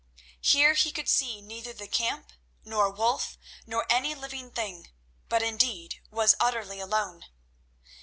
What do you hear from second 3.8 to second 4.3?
any